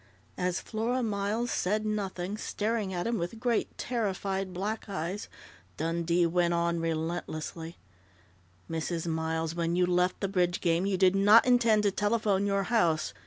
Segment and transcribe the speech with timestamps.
[0.39, 5.29] As Flora Miles said nothing, staring at him with great, terrified black eyes,
[5.77, 7.77] Dundee went on relentlessly:
[8.67, 9.05] "Mrs.
[9.05, 13.13] Miles, when you left the bridge game, you did not intend to telephone your house.